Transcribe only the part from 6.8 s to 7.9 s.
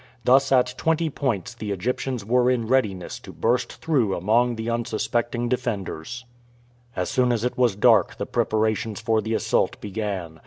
As soon as it was